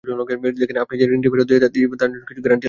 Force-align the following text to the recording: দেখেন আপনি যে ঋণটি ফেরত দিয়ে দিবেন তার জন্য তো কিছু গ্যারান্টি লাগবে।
দেখেন 0.61 0.77
আপনি 0.83 0.95
যে 1.01 1.05
ঋণটি 1.13 1.27
ফেরত 1.31 1.47
দিয়ে 1.49 1.59
দিবেন 1.75 1.97
তার 1.99 2.09
জন্য 2.11 2.21
তো 2.21 2.27
কিছু 2.29 2.41
গ্যারান্টি 2.43 2.43
লাগবে। 2.51 2.59